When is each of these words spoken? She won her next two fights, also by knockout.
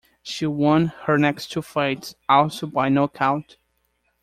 She 0.23 0.47
won 0.47 0.87
her 1.03 1.19
next 1.19 1.51
two 1.51 1.61
fights, 1.61 2.15
also 2.27 2.65
by 2.65 2.89
knockout. 2.89 3.57